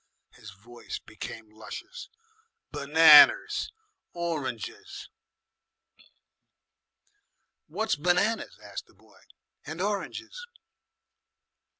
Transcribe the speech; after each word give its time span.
His 0.31 0.49
voice 0.49 0.97
became 0.97 1.51
luscious 1.51 2.09
"Benanas, 2.73 3.71
oranges." 4.13 5.11
"What's 7.67 7.95
benanas?" 7.97 8.57
asked 8.63 8.87
the 8.87 8.95
boy, 8.95 9.19
"and 9.63 9.79
oranges?" 9.79 10.43